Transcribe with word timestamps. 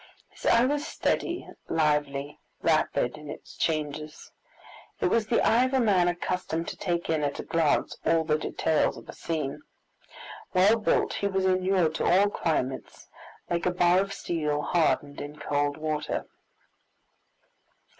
His 0.29 0.47
eye 0.47 0.65
was 0.65 0.87
steady, 0.87 1.47
lively, 1.69 2.39
rapid 2.63 3.19
in 3.19 3.29
its 3.29 3.55
changes. 3.55 4.31
It 4.99 5.09
was 5.09 5.27
the 5.27 5.41
eye 5.45 5.63
of 5.65 5.75
a 5.75 5.79
man 5.79 6.07
accustomed 6.07 6.67
to 6.69 6.75
take 6.75 7.07
in 7.07 7.21
at 7.23 7.37
a 7.39 7.43
glance 7.43 7.95
all 8.03 8.23
the 8.23 8.39
details 8.39 8.97
of 8.97 9.07
a 9.07 9.13
scene. 9.13 9.61
Well 10.55 10.77
built, 10.77 11.13
he 11.13 11.27
was 11.27 11.45
inured 11.45 11.93
to 11.97 12.05
all 12.05 12.31
climates, 12.31 13.09
like 13.47 13.67
a 13.67 13.71
bar 13.71 13.99
of 13.99 14.11
steel 14.11 14.63
hardened 14.63 15.21
in 15.21 15.35
cold 15.37 15.77
water. 15.77 16.25